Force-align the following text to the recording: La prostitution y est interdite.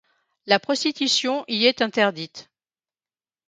La 0.47 0.57
prostitution 0.59 1.45
y 1.47 1.65
est 1.65 1.83
interdite. 1.83 2.49